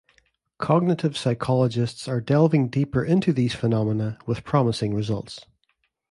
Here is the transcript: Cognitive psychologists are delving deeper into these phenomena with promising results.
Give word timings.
Cognitive 0.57 1.15
psychologists 1.15 2.07
are 2.07 2.19
delving 2.19 2.69
deeper 2.69 3.05
into 3.05 3.31
these 3.31 3.53
phenomena 3.53 4.17
with 4.25 4.43
promising 4.43 4.95
results. 4.95 5.45